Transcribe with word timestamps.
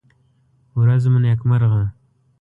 ورڅ 0.77 1.03
مو 1.11 1.17
نېکمرغه! 1.23 1.83